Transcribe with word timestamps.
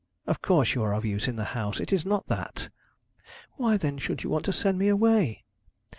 'Of 0.25 0.41
course 0.41 0.73
you 0.73 0.81
are 0.81 0.95
of 0.95 1.05
use 1.05 1.27
in 1.27 1.35
the 1.35 1.43
house. 1.53 1.79
It 1.79 1.93
is 1.93 2.07
not 2.07 2.25
that.' 2.25 2.69
'Why, 3.57 3.77
then, 3.77 3.99
should 3.99 4.23
you 4.23 4.31
want 4.31 4.45
to 4.45 4.51
send 4.51 4.79
me 4.79 4.87
away?' 4.87 5.43